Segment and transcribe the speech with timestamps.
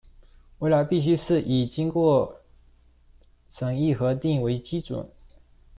[0.57, 2.41] 未來必須是以經過
[3.55, 5.05] 審議核定為基準